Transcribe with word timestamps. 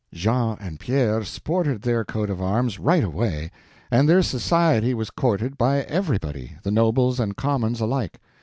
Jean 0.15 0.57
and 0.59 0.79
Pierre 0.79 1.23
sported 1.23 1.83
their 1.83 2.03
coats 2.03 2.31
of 2.31 2.41
arms 2.41 2.79
right 2.79 3.03
away; 3.03 3.51
and 3.91 4.09
their 4.09 4.23
society 4.23 4.95
was 4.95 5.11
courted 5.11 5.59
by 5.59 5.81
everybody, 5.83 6.53
the 6.63 6.71
nobles 6.71 7.19
and 7.19 7.35
commons 7.37 7.79
alike. 7.79 8.19